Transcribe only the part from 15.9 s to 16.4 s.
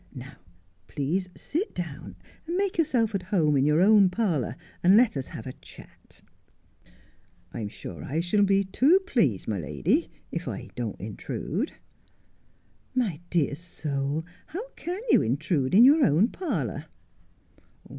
own